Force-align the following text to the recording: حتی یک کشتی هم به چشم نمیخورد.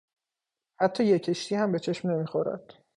حتی 0.79 1.03
یک 1.03 1.23
کشتی 1.23 1.55
هم 1.55 1.71
به 1.71 1.79
چشم 1.79 2.11
نمیخورد. 2.11 2.73